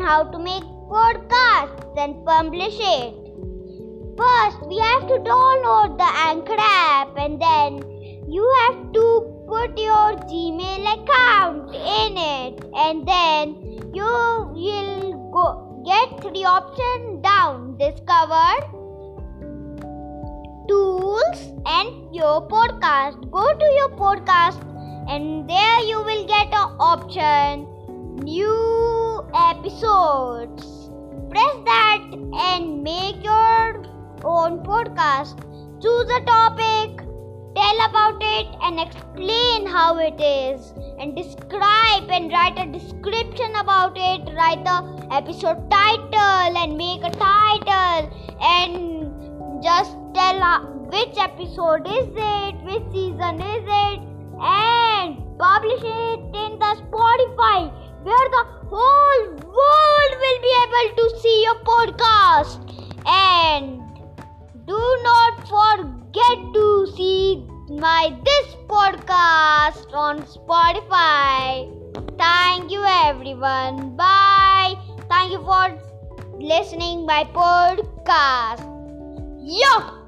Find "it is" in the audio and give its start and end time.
39.98-40.74